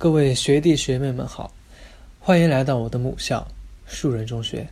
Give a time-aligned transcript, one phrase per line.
[0.00, 1.52] 各位学弟学妹们好，
[2.20, 3.44] 欢迎来到我的母校
[3.84, 4.64] 树人中学。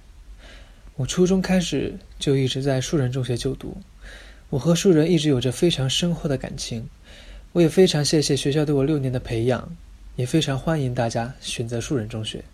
[0.94, 3.76] 我初中开始就一直在树人中学就读，
[4.50, 6.88] 我和树人一直有着非常深厚的感情。
[7.50, 9.68] 我也非常谢谢学校对我六年的培养，
[10.14, 12.44] 也非常欢迎大家选择树人中学，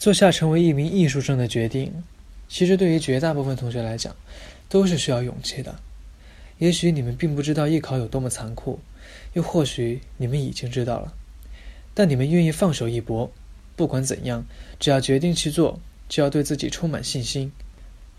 [0.00, 1.92] 做下成为一名艺术生的决定。
[2.48, 4.12] 其实对于绝大部分同学来讲，
[4.68, 5.72] 都是需要勇气的。
[6.58, 8.80] 也许你们并不知道艺考有多么残酷，
[9.34, 11.14] 又或许你们已经知道了。
[11.98, 13.28] 但你们愿意放手一搏，
[13.74, 14.46] 不管怎样，
[14.78, 17.50] 只要决定去做，就要对自己充满信心，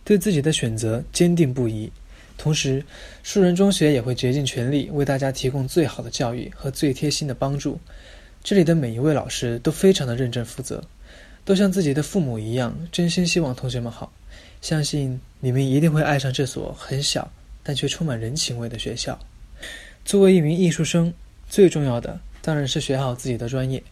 [0.03, 1.89] 对自己的选择坚定不移。
[2.37, 2.83] 同时，
[3.23, 7.79] 树人中学也会竭尽全力为大家提供最好的教育和最贴心的帮助。
[8.43, 10.83] 这里的每一位老师都非常的认真负责，
[11.45, 14.11] 都像自己的父母一样，真心希望同学们好。
[14.61, 17.31] 相信你们一定会爱上这所很小
[17.63, 19.17] 但却充满人情味的学校。
[20.03, 21.13] 作为一名艺术生，
[21.49, 22.19] 最重要的。
[22.41, 23.83] 当然是学好自己的专业，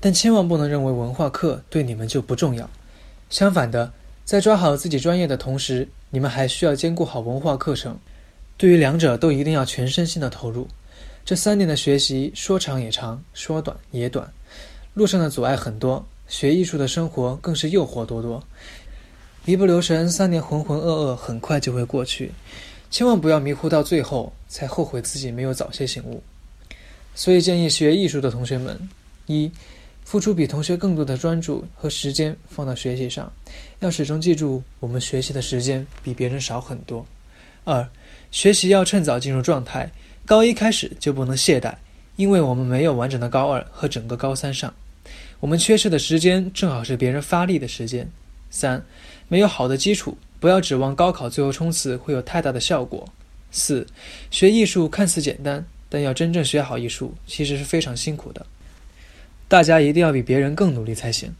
[0.00, 2.68] 但千万不能认为文化课对你们就不重要。
[3.30, 3.92] 相反的，
[4.24, 7.98] 在抓好自己专业的同时，你们还需要兼顾好文化课程。
[8.56, 10.68] 对于两者都一定要全身心的投入。
[11.24, 14.30] 这三年的学习说长也长，说短也短，
[14.92, 18.42] 路上的阻碍很多，学艺术的生活更是诱惑多多。
[19.44, 22.32] 一不留神，三年浑浑噩噩很快就会过去，
[22.90, 26.22] 千万不要迷糊到最后才后悔自己没有早些醒悟。
[27.14, 28.76] 所以建议学艺术的同学们：
[29.26, 29.50] 一、
[30.04, 33.32] 付出比同学更多的专注和时间放到学习上，
[33.80, 37.04] 要始终记住我们学习的时间比别人少很多；
[37.64, 37.88] 二、
[38.30, 39.90] 学习要趁早进入状态，
[40.26, 41.74] 高一开始就不能懈怠，
[42.16, 44.74] 因为我们没有完整的高二和整个高三上，
[45.40, 48.04] 我们缺失的时间正好是别人发力的时间；
[48.50, 48.84] 三、
[49.28, 53.04] 没有好的基础，不要指望高考最后冲刺会有太大的效果；
[53.50, 53.86] 四、
[54.30, 55.64] 学艺术看似简单。
[55.94, 58.44] 但要真正学好艺术，其实是非常辛苦的。
[59.46, 61.32] 大家一定要比别人更努力才行。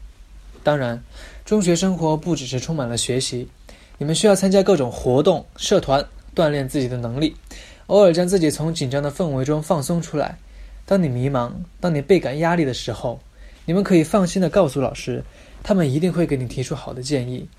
[0.63, 1.03] 当然，
[1.43, 3.49] 中学生活不只是充满了学习，
[3.97, 7.35] 你们需要参加各种活动、社团，锻炼自己的能力，
[7.87, 10.37] 偶尔将自己从紧张的氛围中放松出来。
[10.85, 11.51] 当你迷茫、
[11.81, 13.19] 当你倍感压力的时候，
[13.65, 15.21] 你们可以放心的告诉老师，
[15.63, 17.49] 他们一定会给你提出好的建议。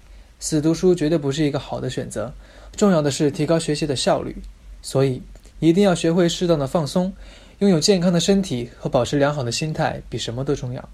[0.40, 2.32] 死读书绝对不是一个好的选择，
[2.74, 4.34] 重要的是提高学习的效率。
[4.80, 5.20] 所以。
[5.58, 7.12] 一定要学会适当的放松，
[7.60, 10.88] 拥有健康的身体和保持良好的心态比什么都重要。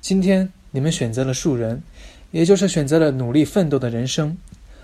[0.00, 1.82] 今天你们选择了树人，
[2.30, 4.36] 也就是选择了努力奋斗的人生。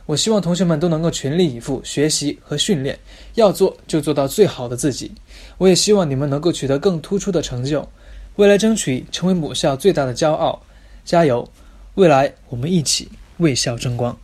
[0.05, 2.99] 我希望同学们都能够全力以赴学习和训练，
[3.35, 5.11] 要做就做到最好的自己。
[5.59, 7.89] 我也希望你们能够取得更突出的成就，
[8.37, 10.63] 未来争取成为母校最大的骄傲。
[11.05, 11.49] 加油！
[11.95, 14.17] 未来我们一起为校争光。